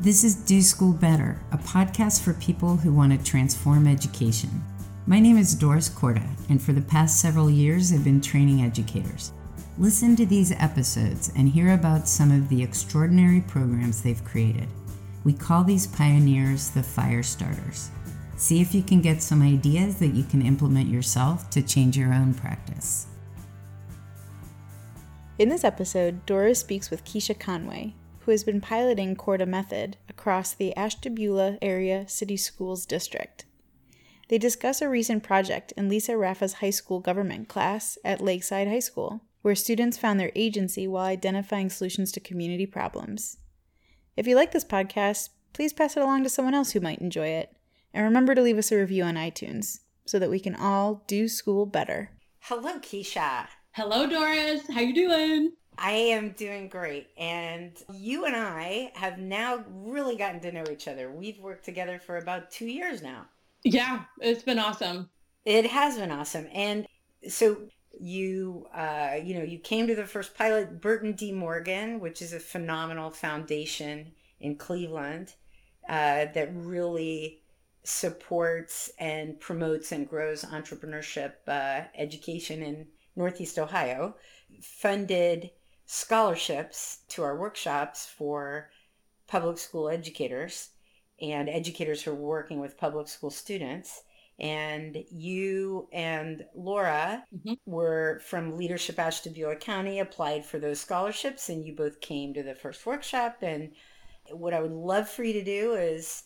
[0.00, 4.50] This is Do School Better, a podcast for people who want to transform education.
[5.06, 9.32] My name is Doris Korda, and for the past several years, I've been training educators.
[9.78, 14.66] Listen to these episodes and hear about some of the extraordinary programs they've created.
[15.24, 17.90] We call these pioneers the fire starters.
[18.36, 22.12] See if you can get some ideas that you can implement yourself to change your
[22.12, 23.06] own practice.
[25.38, 27.94] In this episode, Doris speaks with Kesha Conway,
[28.24, 33.44] who has been piloting Korda Method across the Ashtabula Area City Schools District.
[34.28, 38.78] They discuss a recent project in Lisa Raffa's high school government class at Lakeside High
[38.78, 43.38] School, where students found their agency while identifying solutions to community problems.
[44.16, 47.28] If you like this podcast, please pass it along to someone else who might enjoy
[47.28, 47.54] it.
[47.92, 51.28] And remember to leave us a review on iTunes so that we can all do
[51.28, 52.10] school better.
[52.40, 53.48] Hello, Kesha.
[53.72, 54.62] Hello, Doris.
[54.72, 55.52] How you doing?
[55.82, 57.08] I am doing great.
[57.18, 61.10] And you and I have now really gotten to know each other.
[61.10, 63.26] We've worked together for about two years now.
[63.64, 65.10] Yeah, it's been awesome.
[65.44, 66.46] It has been awesome.
[66.52, 66.86] And
[67.28, 67.56] so
[67.98, 71.32] you, uh, you know, you came to the first pilot, Burton D.
[71.32, 75.34] Morgan, which is a phenomenal foundation in Cleveland
[75.88, 77.42] uh, that really
[77.82, 84.14] supports and promotes and grows entrepreneurship uh, education in Northeast Ohio,
[84.60, 85.50] funded
[85.92, 88.70] scholarships to our workshops for
[89.26, 90.70] public school educators
[91.20, 94.02] and educators who are working with public school students.
[94.40, 97.52] And you and Laura mm-hmm.
[97.66, 102.54] were from Leadership Ashtabula County, applied for those scholarships, and you both came to the
[102.54, 103.36] first workshop.
[103.42, 103.72] And
[104.30, 106.22] what I would love for you to do is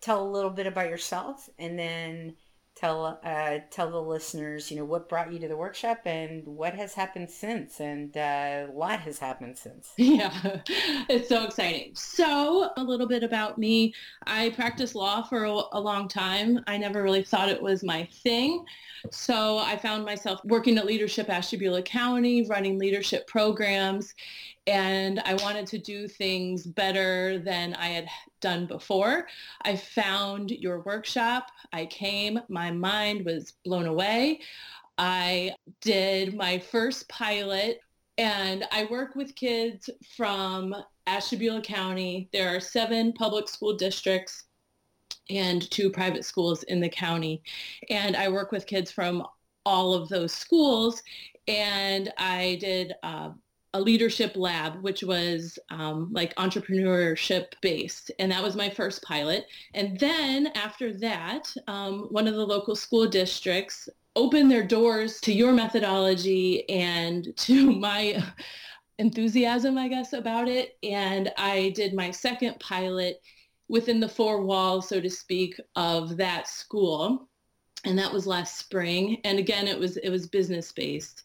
[0.00, 2.36] tell a little bit about yourself and then
[2.76, 6.74] tell uh, tell the listeners, you know, what brought you to the workshop and what
[6.74, 9.90] has happened since, and uh, a lot has happened since.
[9.98, 10.32] Yeah,
[11.08, 11.92] it's so exciting.
[11.94, 13.94] So, a little bit about me.
[14.26, 16.60] I practiced law for a, a long time.
[16.66, 18.64] I never really thought it was my thing.
[19.10, 24.14] So I found myself working at Leadership Ashtabula County, running leadership programs,
[24.66, 28.08] and I wanted to do things better than I had
[28.40, 29.26] done before.
[29.62, 31.50] I found your workshop.
[31.72, 34.40] I came, my mind was blown away.
[34.98, 37.80] I did my first pilot
[38.18, 40.74] and I work with kids from
[41.06, 42.28] Ashtabula County.
[42.32, 44.44] There are seven public school districts
[45.30, 47.42] and two private schools in the county.
[47.88, 49.26] And I work with kids from
[49.64, 51.02] all of those schools.
[51.48, 53.30] And I did uh,
[53.72, 58.10] a leadership lab, which was um, like entrepreneurship based.
[58.18, 59.46] And that was my first pilot.
[59.74, 65.32] And then after that, um, one of the local school districts opened their doors to
[65.32, 68.22] your methodology and to my
[68.98, 70.76] enthusiasm, I guess, about it.
[70.82, 73.20] And I did my second pilot
[73.68, 77.28] within the four walls, so to speak, of that school.
[77.84, 79.20] And that was last spring.
[79.24, 81.24] And again, it was it was business based.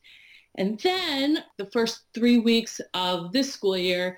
[0.58, 4.18] And then the first three weeks of this school year,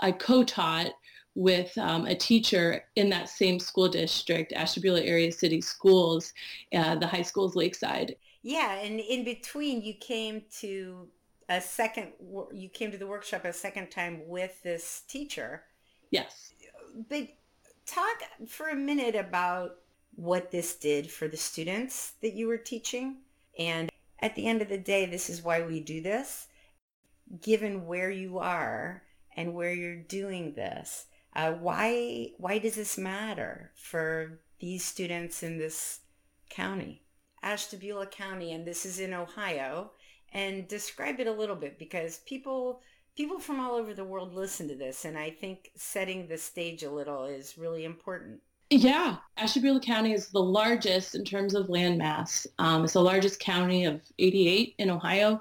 [0.00, 0.92] I co-taught
[1.34, 6.32] with um, a teacher in that same school district, Ashtabula Area City Schools,
[6.74, 8.16] uh, the high schools Lakeside.
[8.42, 11.08] Yeah, and in between, you came to
[11.48, 12.12] a second.
[12.52, 15.64] You came to the workshop a second time with this teacher.
[16.10, 16.52] Yes.
[17.08, 17.28] But
[17.86, 19.76] talk for a minute about
[20.14, 23.18] what this did for the students that you were teaching
[23.58, 23.90] and
[24.20, 26.46] at the end of the day, this is why we do this.
[27.40, 29.02] Given where you are
[29.36, 31.06] and where you're doing this,
[31.36, 36.00] uh, why why does this matter for these students in this
[36.48, 37.02] county,
[37.42, 39.92] Ashtabula County, and this is in Ohio?
[40.32, 42.80] And describe it a little bit because people
[43.16, 46.82] people from all over the world listen to this, and I think setting the stage
[46.82, 48.40] a little is really important.
[48.70, 52.46] Yeah, Ashtabula County is the largest in terms of land mass.
[52.58, 55.40] Um, it's the largest county of 88 in Ohio,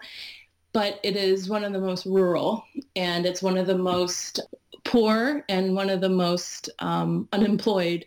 [0.72, 2.64] but it is one of the most rural
[2.96, 4.40] and it's one of the most
[4.86, 8.06] poor and one of the most um, unemployed.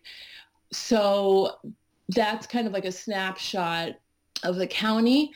[0.72, 1.58] So
[2.08, 3.96] that's kind of like a snapshot
[4.42, 5.32] of the county.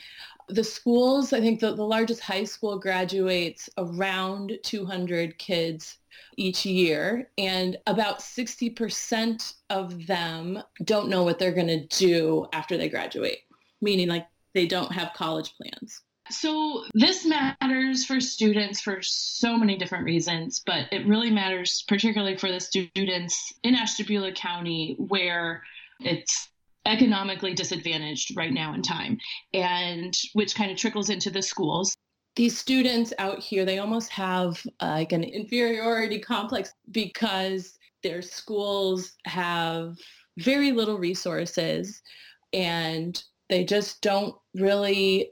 [0.49, 5.97] The schools, I think the, the largest high school graduates around 200 kids
[6.37, 12.77] each year and about 60% of them don't know what they're going to do after
[12.77, 13.39] they graduate
[13.81, 16.01] meaning like they don't have college plans.
[16.31, 22.35] So this matters for students for so many different reasons, but it really matters particularly
[22.35, 25.61] for the students in Ashtabula County where
[25.99, 26.49] it's
[26.87, 29.19] economically disadvantaged right now in time
[29.53, 31.95] and which kind of trickles into the schools
[32.35, 39.13] these students out here, they almost have uh, like an inferiority complex because their schools
[39.25, 39.97] have
[40.37, 42.01] very little resources
[42.53, 45.31] and they just don't really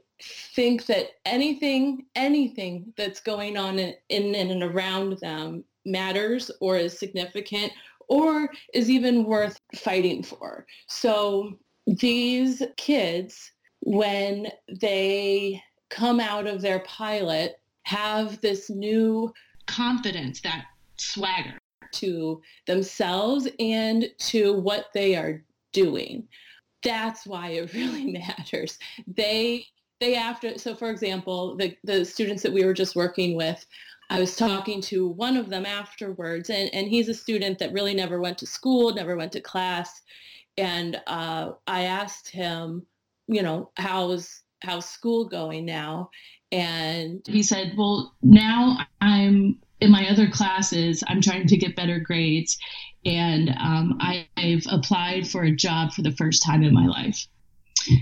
[0.54, 6.98] think that anything anything that's going on in, in and around them matters or is
[6.98, 7.72] significant
[8.08, 10.66] or is even worth fighting for.
[10.88, 14.48] So these kids, when
[14.80, 15.62] they
[15.94, 19.32] come out of their pilot, have this new
[19.66, 21.58] confidence, that swagger
[21.92, 25.42] to themselves and to what they are
[25.72, 26.26] doing.
[26.82, 28.78] That's why it really matters.
[29.06, 29.66] They
[30.00, 33.64] they after so for example, the the students that we were just working with
[34.10, 37.94] I was talking to one of them afterwards, and, and he's a student that really
[37.94, 40.02] never went to school, never went to class.
[40.58, 42.86] And uh, I asked him,
[43.26, 46.10] you know, how's how's school going now?
[46.52, 51.98] And he said, well, now I'm in my other classes, I'm trying to get better
[51.98, 52.58] grades,
[53.04, 57.26] and um, I, I've applied for a job for the first time in my life.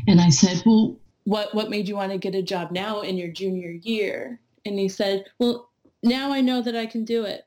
[0.06, 3.17] And I said, well, what what made you want to get a job now in
[3.17, 4.41] your junior year?
[4.64, 5.70] And he said, well,
[6.03, 7.44] now I know that I can do it.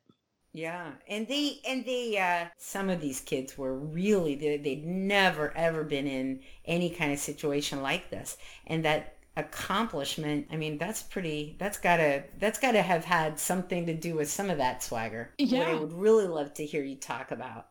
[0.56, 5.52] Yeah, and they and they uh, some of these kids were really they, they'd never
[5.56, 10.48] ever been in any kind of situation like this, and that accomplishment.
[10.50, 11.58] I mean, that's pretty.
[11.60, 15.34] That's gotta that's gotta have had something to do with some of that swagger.
[15.38, 15.60] Yeah.
[15.60, 17.68] What I would really love to hear you talk about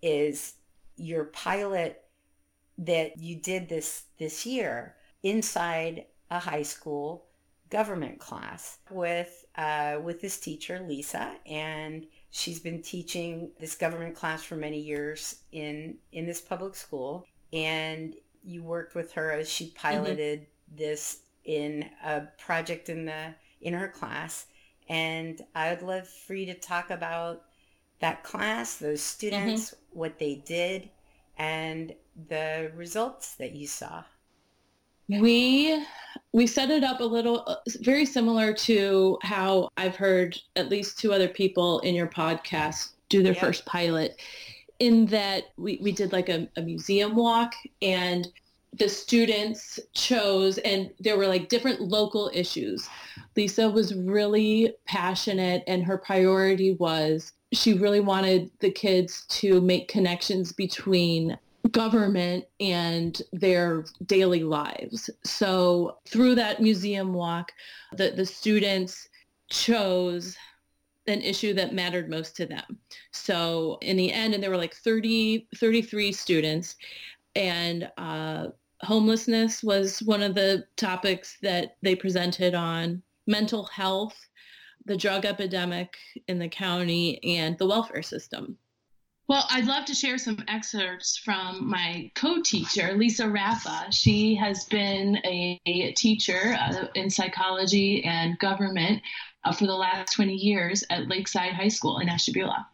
[0.00, 0.54] is
[0.96, 2.04] your pilot
[2.78, 4.94] that you did this this year
[5.24, 7.24] inside a high school
[7.70, 14.42] government class with uh, with this teacher Lisa, and she's been teaching this government class
[14.42, 17.26] for many years in in this public school.
[17.52, 18.14] And
[18.44, 19.76] you worked with her as she mm-hmm.
[19.76, 20.76] piloted mm-hmm.
[20.76, 24.46] this in a project in the in her class.
[24.88, 27.42] And I would love for you to talk about
[28.00, 29.98] that class, those students, mm-hmm.
[29.98, 30.88] what they did,
[31.36, 31.94] and
[32.28, 34.04] the results that you saw.
[35.08, 35.84] We
[36.32, 40.98] we set it up a little uh, very similar to how I've heard at least
[40.98, 44.20] two other people in your podcast do their first pilot
[44.78, 48.28] in that we, we did like a, a museum walk and
[48.74, 52.88] the students chose and there were like different local issues.
[53.36, 59.88] Lisa was really passionate and her priority was she really wanted the kids to make
[59.88, 61.38] connections between
[61.70, 65.10] government and their daily lives.
[65.24, 67.52] So through that museum walk,
[67.92, 69.08] the, the students
[69.50, 70.36] chose
[71.06, 72.78] an issue that mattered most to them.
[73.12, 76.76] So in the end, and there were like 30, 33 students,
[77.34, 78.48] and uh,
[78.82, 84.16] homelessness was one of the topics that they presented on, mental health,
[84.84, 85.96] the drug epidemic
[86.28, 88.56] in the county, and the welfare system.
[89.28, 93.92] Well, I'd love to share some excerpts from my co-teacher, Lisa Raffa.
[93.92, 99.02] She has been a, a teacher uh, in psychology and government
[99.44, 102.66] uh, for the last 20 years at Lakeside High School in Ashtabula.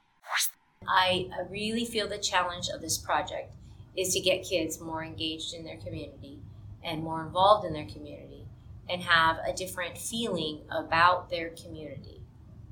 [0.86, 3.52] I really feel the challenge of this project
[3.96, 6.38] is to get kids more engaged in their community
[6.84, 8.46] and more involved in their community
[8.88, 12.20] and have a different feeling about their community.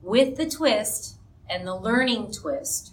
[0.02, 1.16] With the twist
[1.50, 2.92] and the learning twist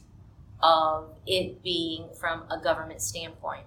[0.61, 3.63] of it being from a government standpoint.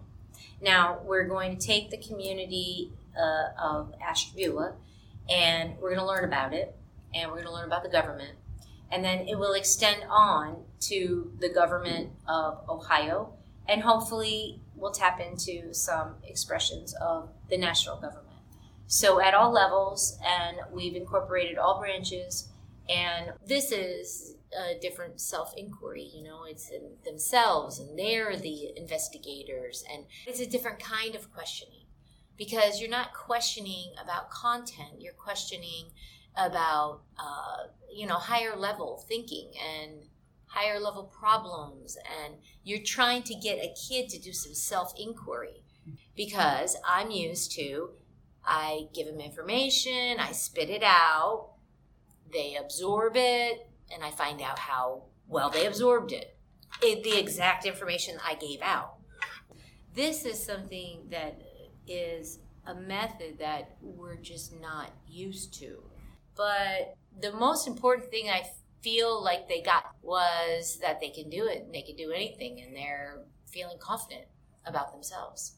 [0.61, 4.75] Now, we're going to take the community uh, of Ashtabula
[5.29, 6.75] and we're going to learn about it
[7.15, 8.37] and we're going to learn about the government.
[8.91, 13.33] And then it will extend on to the government of Ohio
[13.69, 18.27] and hopefully we'll tap into some expressions of the national government.
[18.87, 22.49] So, at all levels, and we've incorporated all branches,
[22.91, 26.11] and this is a different self inquiry.
[26.15, 26.71] You know, it's
[27.05, 29.85] themselves and they're the investigators.
[29.93, 31.87] And it's a different kind of questioning
[32.37, 35.91] because you're not questioning about content, you're questioning
[36.37, 40.03] about, uh, you know, higher level thinking and
[40.47, 41.97] higher level problems.
[42.25, 45.63] And you're trying to get a kid to do some self inquiry
[46.17, 47.91] because I'm used to,
[48.45, 51.51] I give them information, I spit it out,
[52.33, 56.37] they absorb it, and I find out how well they absorbed it.
[56.83, 58.95] it the exact information I gave out.
[59.95, 61.41] This is something that
[61.87, 65.83] is a method that we're just not used to.
[66.37, 68.45] But the most important thing I
[68.83, 72.61] feel like they got was that they can do it and they can do anything
[72.61, 74.25] and they're feeling confident
[74.67, 75.57] about themselves.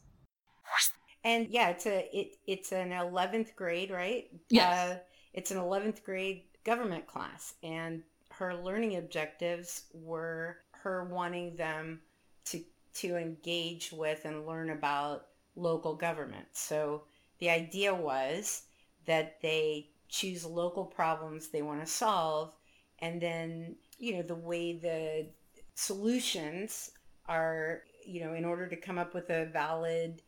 [1.23, 4.25] And yeah, it's a it it's an 11th grade, right?
[4.49, 4.91] Yes.
[4.91, 4.99] Uh,
[5.33, 8.03] it's an 11th grade government class and
[8.37, 12.01] her learning objectives were her wanting them
[12.45, 12.63] to
[12.93, 16.47] to engage with and learn about local government.
[16.53, 17.03] So
[17.39, 18.63] the idea was
[19.05, 22.53] that they choose local problems they want to solve
[22.99, 25.27] and then you know the way the
[25.73, 26.91] solutions
[27.27, 30.21] are you know in order to come up with a valid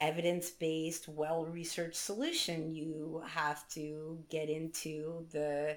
[0.00, 5.76] evidence-based well-researched solution you have to get into the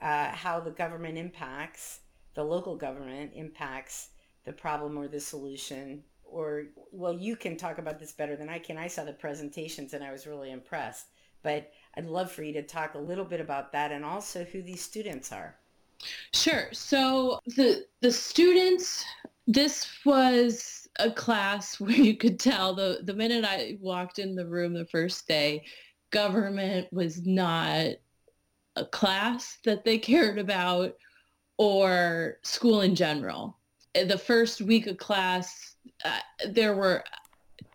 [0.00, 2.00] uh, how the government impacts
[2.34, 4.08] the local government impacts
[4.44, 8.58] the problem or the solution or well you can talk about this better than i
[8.58, 8.76] can.
[8.76, 11.06] I saw the presentations and i was really impressed
[11.42, 14.62] but i'd love for you to talk a little bit about that and also who
[14.62, 15.56] these students are.
[16.32, 16.68] Sure.
[16.72, 19.04] So the the students
[19.46, 24.46] this was a class where you could tell the the minute i walked in the
[24.46, 25.64] room the first day
[26.10, 27.94] government was not
[28.76, 30.94] a class that they cared about
[31.58, 33.58] or school in general
[33.94, 37.04] the first week of class, uh, there were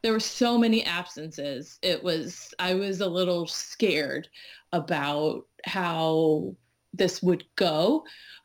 [0.02, 1.80] there were so many absences.
[1.82, 4.28] It was I was a little scared
[4.74, 6.56] about how
[6.94, 8.04] this would go.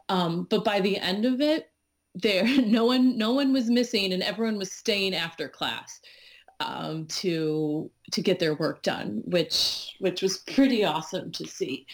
[0.09, 1.71] Um, but by the end of it,
[2.15, 6.01] there no one no one was missing, and everyone was staying after class
[6.61, 11.87] um, to to get their work done, which which was pretty awesome to see.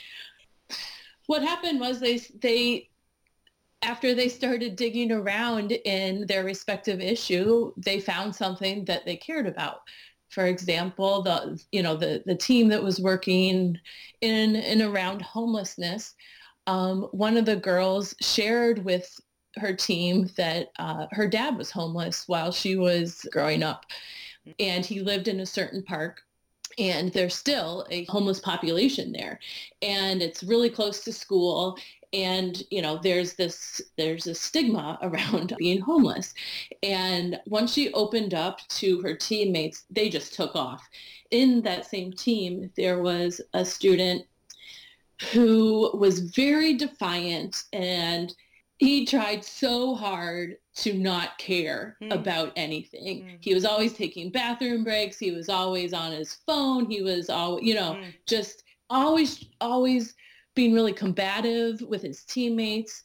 [1.31, 2.89] What happened was they they
[3.83, 9.47] after they started digging around in their respective issue, they found something that they cared
[9.47, 9.83] about.
[10.31, 13.79] For example, the you know the the team that was working
[14.21, 16.17] in and around homelessness,
[16.67, 19.09] um, one of the girls shared with
[19.55, 23.87] her team that uh, her dad was homeless while she was growing up,
[24.59, 26.23] and he lived in a certain park
[26.79, 29.39] and there's still a homeless population there.
[29.83, 31.77] And it's really close to school
[32.13, 36.35] and you know there's this there's a stigma around being homeless.
[36.83, 40.89] And once she opened up to her teammates they just took off.
[41.31, 44.25] In that same team there was a student
[45.33, 48.35] who was very defiant and
[48.79, 52.13] he tried so hard to not care mm.
[52.13, 53.25] about anything.
[53.25, 53.39] Mm.
[53.41, 55.19] He was always taking bathroom breaks.
[55.19, 56.89] He was always on his phone.
[56.89, 58.13] He was all, you know, mm.
[58.27, 60.15] just always, always
[60.55, 63.03] being really combative with his teammates.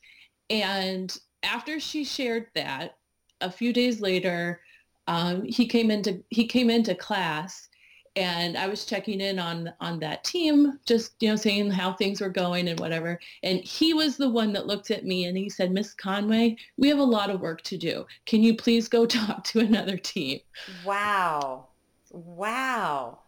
[0.49, 2.97] And after she shared that,
[3.41, 4.61] a few days later,
[5.07, 7.67] um, he came into he came into class,
[8.15, 12.21] and I was checking in on on that team, just you know, saying how things
[12.21, 13.19] were going and whatever.
[13.43, 16.87] And he was the one that looked at me and he said, "Miss Conway, we
[16.89, 18.05] have a lot of work to do.
[18.25, 20.39] Can you please go talk to another team?"
[20.85, 21.67] Wow,
[22.11, 23.19] wow.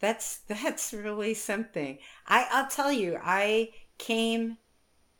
[0.00, 1.98] That's that's really something.
[2.26, 4.56] I I'll tell you, I came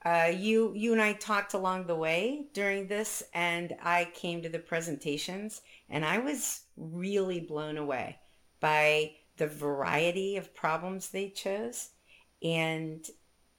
[0.05, 4.49] uh, you you and I talked along the way during this, and I came to
[4.49, 8.19] the presentations, and I was really blown away
[8.63, 11.91] by the variety of problems they chose
[12.43, 13.05] and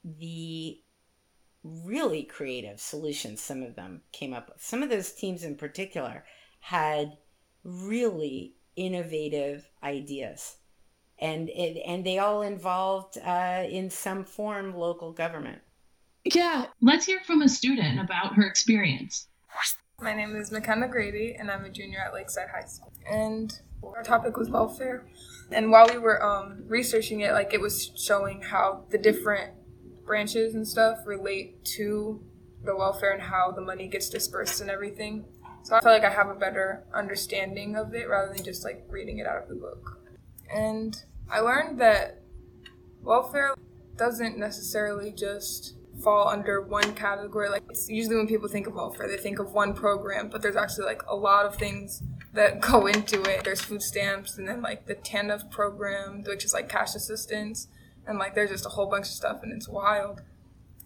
[0.03, 0.79] the
[1.63, 4.63] really creative solutions some of them came up with.
[4.63, 6.23] Some of those teams in particular
[6.61, 7.17] had
[7.63, 10.55] really innovative ideas
[11.19, 15.61] and it, and they all involved uh, in some form local government.
[16.25, 19.27] Yeah, let's hear from a student about her experience.
[20.01, 22.91] My name is McKenna Grady, and I'm a junior at Lakeside High School.
[23.09, 23.57] And
[23.95, 25.05] our topic was welfare.
[25.51, 29.51] And while we were um, researching it, like it was showing how the different
[30.05, 32.23] branches and stuff relate to
[32.63, 35.25] the welfare and how the money gets dispersed and everything.
[35.63, 38.85] So I feel like I have a better understanding of it rather than just like
[38.89, 39.99] reading it out of the book.
[40.53, 40.95] And
[41.29, 42.21] I learned that
[43.01, 43.55] welfare
[43.95, 47.49] doesn't necessarily just fall under one category.
[47.49, 50.55] Like it's usually when people think of welfare, they think of one program, but there's
[50.55, 52.01] actually like a lot of things
[52.33, 53.43] that go into it.
[53.43, 57.67] There's food stamps and then like the TANF program, which is like cash assistance,
[58.07, 60.21] and like there's just a whole bunch of stuff and it's wild.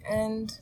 [0.09, 0.57] And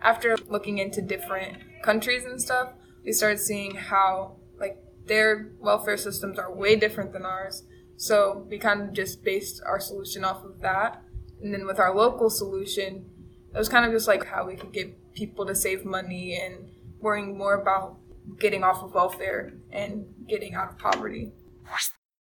[0.00, 2.72] after looking into different countries and stuff,
[3.04, 7.64] we started seeing how like their welfare systems are way different than ours
[7.98, 11.02] so we kind of just based our solution off of that.
[11.42, 13.10] And then with our local solution,
[13.52, 16.68] it was kind of just like how we could get people to save money and
[17.00, 17.96] worrying more about
[18.38, 21.32] getting off of welfare and getting out of poverty.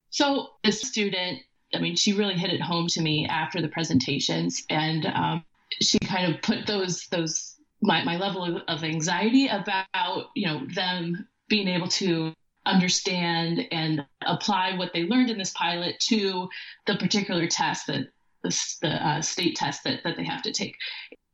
[0.10, 1.40] So this student,
[1.74, 5.46] I mean, she really hit it home to me after the presentations, and um,
[5.82, 10.66] she kind of put those those my, my level of, of anxiety about you know
[10.74, 12.34] them being able to
[12.66, 16.50] understand and apply what they learned in this pilot to
[16.86, 18.08] the particular test that
[18.44, 20.76] the, the uh, state test that, that they have to take.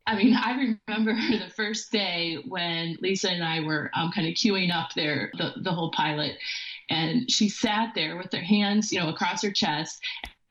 [0.06, 4.34] I mean, I remember the first day when Lisa and I were um, kind of
[4.34, 6.38] queuing up there, the, the whole pilot,
[6.90, 10.02] and she sat there with her hands, you know, across her chest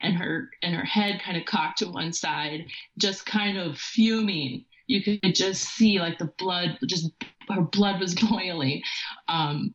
[0.00, 2.66] and her and her head kind of cocked to one side,
[2.98, 4.64] just kind of fuming.
[4.88, 7.10] You could just see like the blood, just
[7.48, 8.82] her blood was boiling.
[9.28, 9.74] Um,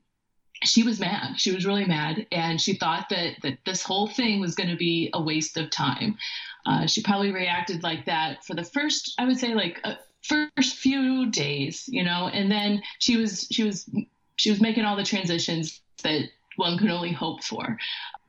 [0.63, 1.39] she was mad.
[1.39, 4.75] She was really mad, and she thought that that this whole thing was going to
[4.75, 6.17] be a waste of time.
[6.65, 10.75] Uh, she probably reacted like that for the first, I would say, like uh, first
[10.75, 13.89] few days, you know, and then she was she was
[14.35, 17.77] she was making all the transitions that one could only hope for.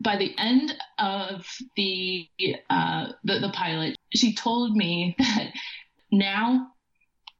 [0.00, 2.28] By the end of the
[2.70, 5.52] uh, the, the pilot, she told me that
[6.10, 6.72] now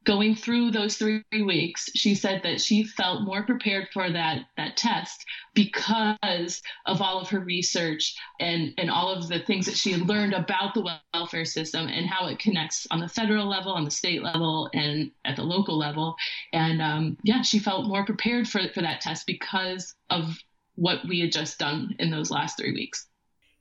[0.05, 4.77] going through those three weeks, she said that she felt more prepared for that that
[4.77, 9.91] test because of all of her research and and all of the things that she
[9.91, 13.83] had learned about the welfare system and how it connects on the federal level, on
[13.83, 16.15] the state level, and at the local level.
[16.53, 20.37] And um, yeah, she felt more prepared for for that test because of
[20.75, 23.07] what we had just done in those last three weeks.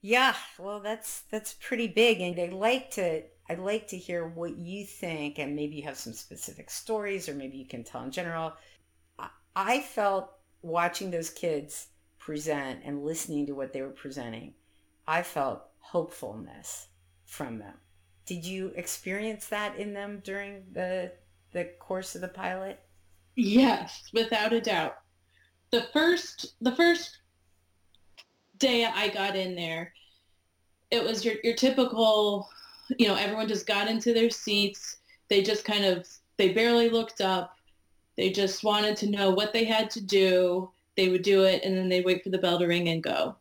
[0.00, 4.59] Yeah, well, that's that's pretty big, and they like to I'd like to hear what
[4.59, 8.11] you think, and maybe you have some specific stories, or maybe you can tell in
[8.11, 8.52] general.
[9.57, 10.31] I felt
[10.62, 11.88] watching those kids
[12.19, 14.55] present and listening to what they were presenting,
[15.07, 16.88] I felt hopefulness
[17.25, 17.75] from them.
[18.26, 21.12] Did you experience that in them during the
[21.52, 22.81] the course of the pilot?
[23.35, 24.99] Yes, without a doubt.
[25.71, 27.19] The first the first
[28.59, 29.95] day I got in there,
[30.90, 32.49] it was your your typical
[32.99, 34.99] you know, everyone just got into their seats.
[35.28, 37.54] They just kind of, they barely looked up.
[38.16, 40.71] They just wanted to know what they had to do.
[40.97, 43.37] They would do it and then they wait for the bell to ring and go.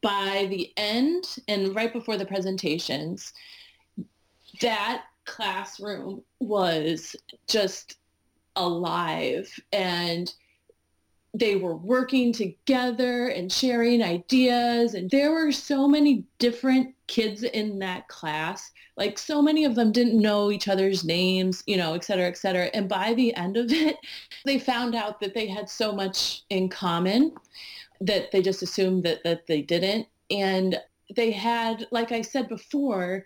[0.00, 3.32] By the end and right before the presentations,
[4.60, 7.14] that classroom was
[7.46, 7.98] just
[8.56, 10.32] alive and
[11.32, 17.78] they were working together and sharing ideas and there were so many different kids in
[17.78, 18.72] that class.
[18.96, 22.36] Like so many of them didn't know each other's names you know et cetera et
[22.36, 22.66] cetera.
[22.74, 23.96] And by the end of it
[24.44, 27.32] they found out that they had so much in common
[28.00, 30.08] that they just assumed that that they didn't.
[30.30, 30.80] And
[31.14, 33.24] they had like i said before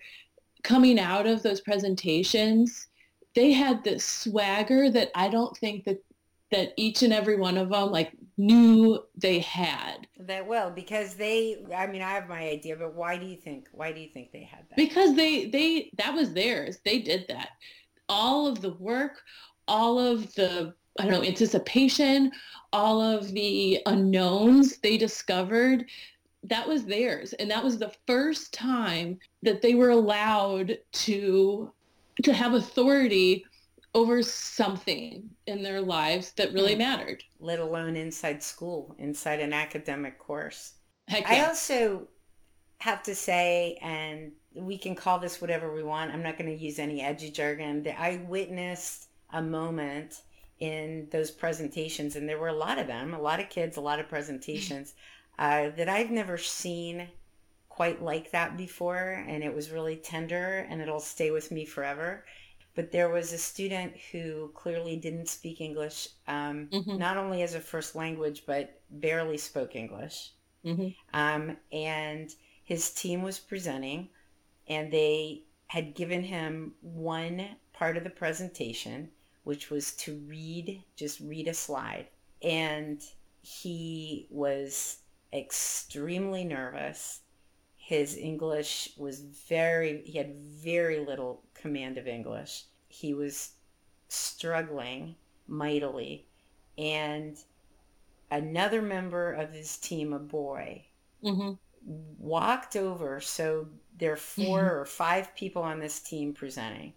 [0.62, 2.88] coming out of those presentations
[3.34, 6.02] they had this swagger that i don't think that
[6.50, 10.06] that each and every one of them like knew they had.
[10.18, 13.68] That well because they i mean i have my idea but why do you think
[13.72, 14.76] why do you think they had that?
[14.76, 16.78] Because they they that was theirs.
[16.84, 17.50] They did that.
[18.08, 19.22] All of the work
[19.66, 22.30] all of the i don't know anticipation
[22.72, 25.86] all of the unknowns they discovered
[26.44, 27.32] that was theirs.
[27.34, 31.72] And that was the first time that they were allowed to
[32.22, 33.44] to have authority
[33.94, 36.78] over something in their lives that really mm.
[36.78, 37.22] mattered.
[37.38, 40.74] Let alone inside school, inside an academic course.
[41.08, 41.44] Heck yeah.
[41.44, 42.08] I also
[42.78, 46.12] have to say, and we can call this whatever we want.
[46.12, 47.84] I'm not going to use any edgy jargon.
[47.84, 50.22] That I witnessed a moment
[50.58, 53.80] in those presentations, and there were a lot of them, a lot of kids, a
[53.80, 54.94] lot of presentations
[55.38, 57.08] uh, that I've never seen
[57.68, 62.24] quite like that before, and it was really tender, and it'll stay with me forever
[62.74, 66.98] but there was a student who clearly didn't speak English, um, mm-hmm.
[66.98, 70.32] not only as a first language, but barely spoke English.
[70.64, 70.88] Mm-hmm.
[71.12, 72.34] Um, and
[72.64, 74.08] his team was presenting,
[74.68, 79.10] and they had given him one part of the presentation,
[79.44, 82.06] which was to read, just read a slide.
[82.42, 83.00] And
[83.42, 84.98] he was
[85.32, 87.20] extremely nervous.
[87.84, 92.64] His English was very, he had very little command of English.
[92.88, 93.50] He was
[94.08, 95.16] struggling
[95.46, 96.26] mightily.
[96.78, 97.36] And
[98.30, 100.86] another member of his team, a boy,
[101.22, 101.52] mm-hmm.
[102.18, 103.20] walked over.
[103.20, 103.68] So
[103.98, 104.66] there are 4 mm-hmm.
[104.66, 106.94] or five people on this team presenting.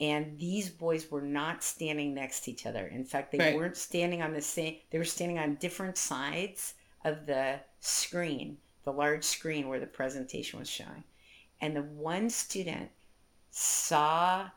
[0.00, 2.86] And these boys were not standing next to each other.
[2.86, 3.56] In fact, they right.
[3.56, 8.92] weren't standing on the same, they were standing on different sides of the screen, the
[8.92, 11.04] large screen where the presentation was showing.
[11.60, 12.90] And the one student
[13.50, 14.48] saw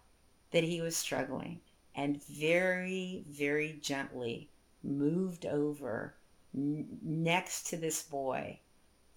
[0.51, 1.61] that he was struggling
[1.95, 4.49] and very, very gently
[4.83, 6.15] moved over
[6.55, 8.59] n- next to this boy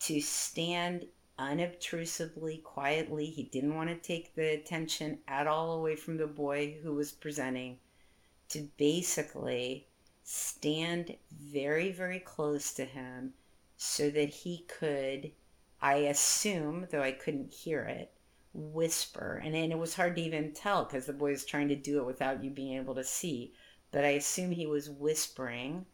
[0.01, 1.07] to stand
[1.39, 3.27] unobtrusively, quietly.
[3.27, 7.13] He didn't want to take the attention at all away from the boy who was
[7.13, 7.79] presenting,
[8.51, 9.87] to basically
[10.23, 13.33] stand very, very close to him
[13.83, 15.33] so that he could,
[15.81, 18.13] I assume, though I couldn't hear it,
[18.53, 19.41] whisper.
[19.43, 21.99] And, and it was hard to even tell because the boy was trying to do
[21.99, 23.55] it without you being able to see.
[23.91, 25.87] But I assume he was whispering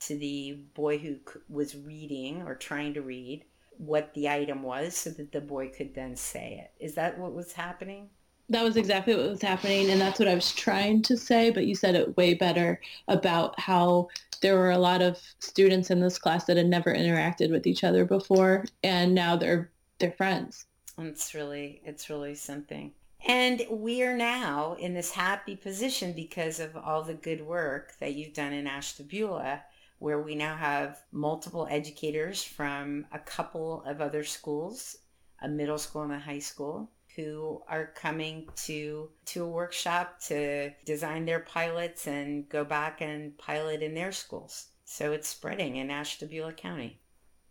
[0.00, 1.18] to the boy who
[1.50, 3.44] was reading or trying to read
[3.76, 6.82] what the item was so that the boy could then say it.
[6.82, 8.08] Is that what was happening?
[8.48, 9.90] That was exactly what was happening.
[9.90, 11.50] And that's what I was trying to say.
[11.50, 14.08] But you said it way better about how
[14.42, 17.84] there were a lot of students in this class that had never interacted with each
[17.84, 18.64] other before.
[18.82, 20.66] And now they're, they're friends.
[20.98, 22.92] It's really, it's really something.
[23.26, 28.14] And we are now in this happy position because of all the good work that
[28.14, 29.62] you've done in Ashtabula
[29.98, 34.98] where we now have multiple educators from a couple of other schools,
[35.40, 40.70] a middle school and a high school, who are coming to to a workshop to
[40.84, 44.66] design their pilots and go back and pilot in their schools.
[44.84, 47.00] So it's spreading in Ashtabula County.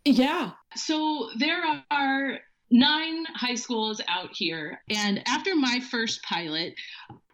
[0.06, 0.52] Yeah.
[0.76, 2.40] So there are
[2.74, 4.82] nine high schools out here.
[4.90, 6.74] And after my first pilot,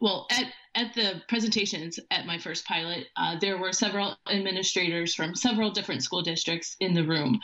[0.01, 5.35] well, at, at the presentations at my first pilot, uh, there were several administrators from
[5.35, 7.39] several different school districts in the room.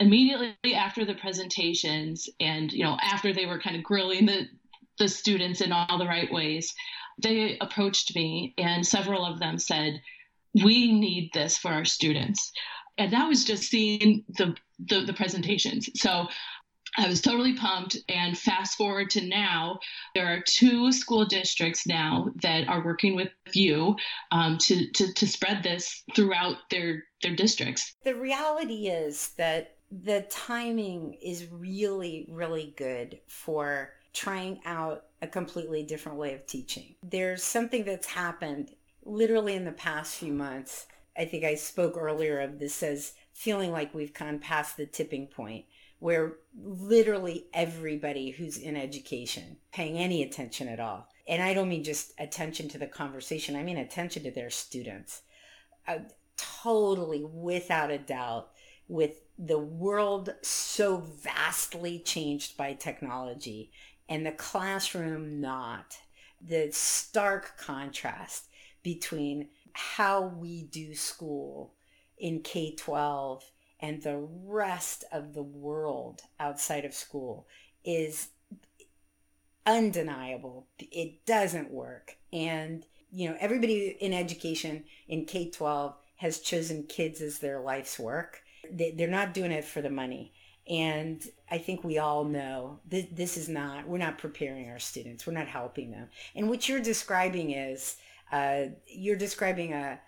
[0.00, 4.48] Immediately after the presentations, and you know, after they were kind of grilling the
[4.98, 6.72] the students in all the right ways,
[7.22, 10.00] they approached me, and several of them said,
[10.62, 12.52] "We need this for our students."
[12.98, 15.88] And that was just seeing the the, the presentations.
[15.94, 16.28] So
[16.96, 17.96] I was totally pumped.
[18.08, 19.80] And fast forward to now,
[20.14, 23.96] there are two school districts now that are working with you
[24.30, 27.94] um, to, to, to spread this throughout their, their districts.
[28.04, 35.82] The reality is that the timing is really, really good for trying out a completely
[35.84, 36.94] different way of teaching.
[37.02, 38.70] There's something that's happened
[39.04, 40.86] literally in the past few months.
[41.16, 45.26] I think I spoke earlier of this as feeling like we've gone past the tipping
[45.26, 45.64] point
[46.00, 51.82] where literally everybody who's in education paying any attention at all and i don't mean
[51.82, 55.22] just attention to the conversation i mean attention to their students
[55.88, 55.98] uh,
[56.36, 58.50] totally without a doubt
[58.88, 63.70] with the world so vastly changed by technology
[64.08, 65.96] and the classroom not
[66.46, 68.48] the stark contrast
[68.82, 71.74] between how we do school
[72.18, 73.44] in K 12
[73.80, 77.46] and the rest of the world outside of school
[77.84, 78.28] is
[79.66, 80.68] undeniable.
[80.78, 82.16] It doesn't work.
[82.32, 87.98] And, you know, everybody in education in K 12 has chosen kids as their life's
[87.98, 88.42] work.
[88.70, 90.32] They're not doing it for the money.
[90.68, 95.26] And I think we all know that this is not, we're not preparing our students,
[95.26, 96.08] we're not helping them.
[96.34, 97.96] And what you're describing is,
[98.32, 100.00] uh, you're describing a,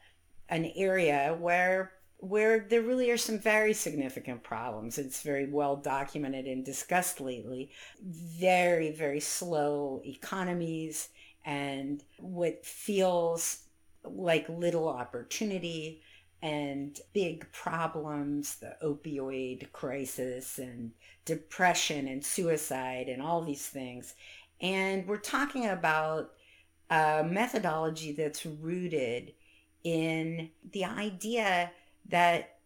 [0.49, 4.97] an area where where there really are some very significant problems.
[4.97, 7.71] It's very well documented and discussed lately.
[8.03, 11.11] Very, very slow economies
[11.45, 13.65] and what feels
[14.03, 16.01] like little opportunity
[16.43, 20.93] and big problems, the opioid crisis and
[21.25, 24.15] depression and suicide and all these things.
[24.61, 26.33] And we're talking about
[26.91, 29.33] a methodology that's rooted
[29.83, 31.71] in the idea
[32.09, 32.59] that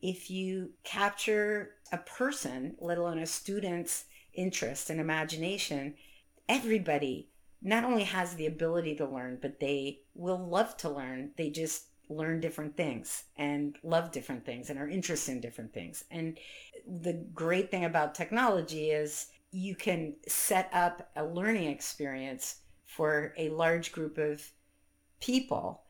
[0.00, 5.94] if you capture a person, let alone a student's interest and imagination,
[6.48, 7.28] everybody
[7.60, 11.32] not only has the ability to learn, but they will love to learn.
[11.36, 16.04] They just learn different things and love different things and are interested in different things.
[16.10, 16.38] And
[16.86, 23.50] the great thing about technology is you can set up a learning experience for a
[23.50, 24.42] large group of
[25.20, 25.82] people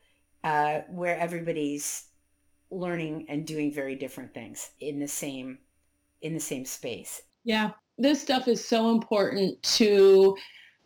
[0.43, 2.05] uh, where everybody's
[2.71, 5.57] learning and doing very different things in the same
[6.21, 7.21] in the same space.
[7.45, 7.71] Yeah.
[7.97, 10.37] This stuff is so important to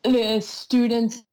[0.04, 1.24] the students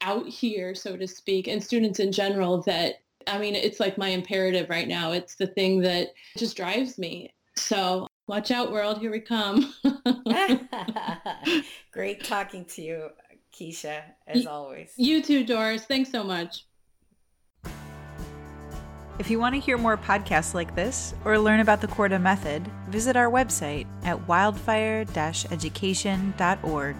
[0.00, 2.96] out here, so to speak, and students in general that
[3.28, 5.12] I mean, it's like my imperative right now.
[5.12, 7.32] It's the thing that just drives me.
[7.56, 8.98] So watch out, world.
[8.98, 9.74] Here we come.
[11.92, 13.08] Great talking to you,
[13.54, 14.92] Kesha, as always.
[14.96, 15.84] You too, Doris.
[15.84, 16.64] Thanks so much.
[19.18, 22.64] If you want to hear more podcasts like this or learn about the Korda method,
[22.88, 26.96] visit our website at wildfire education.org.